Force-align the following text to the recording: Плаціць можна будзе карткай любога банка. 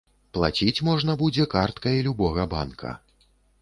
Плаціць 0.37 0.83
можна 0.87 1.17
будзе 1.21 1.47
карткай 1.53 2.03
любога 2.11 2.51
банка. 2.59 3.01